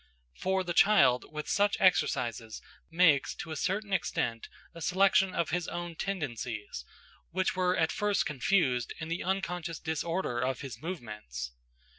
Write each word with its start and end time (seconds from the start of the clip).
For 0.33 0.63
the 0.63 0.73
child 0.73 1.25
with 1.31 1.47
such 1.47 1.77
exercises 1.79 2.59
makes, 2.89 3.35
to 3.35 3.51
a 3.51 3.55
certain 3.55 3.93
extent, 3.93 4.49
a 4.73 4.81
selection 4.81 5.35
of 5.35 5.51
his 5.51 5.67
own 5.67 5.93
tendencies, 5.93 6.83
which 7.29 7.55
were 7.55 7.77
at 7.77 7.91
first 7.91 8.25
confused 8.25 8.95
in 8.99 9.09
the 9.09 9.23
unconscious 9.23 9.77
disorder 9.79 10.39
of 10.39 10.61
his 10.61 10.81
movements. 10.81 11.51